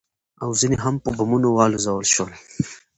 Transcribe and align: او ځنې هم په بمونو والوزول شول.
او 0.43 0.49
ځنې 0.59 0.77
هم 0.83 0.95
په 1.03 1.09
بمونو 1.17 1.47
والوزول 1.51 2.05
شول. 2.13 2.31